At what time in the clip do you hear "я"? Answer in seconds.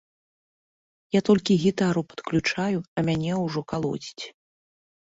1.17-1.21